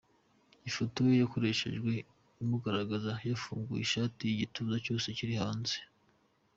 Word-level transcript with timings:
Ifoto 0.69 0.99
ye 1.07 1.15
yakoreshejwe, 1.23 1.91
imugaragaza 2.43 3.11
yafunguye 3.29 3.81
ishati 3.83 4.23
igituza 4.27 4.75
cyose 4.85 5.07
kiri 5.17 5.35
hanze. 5.43 5.75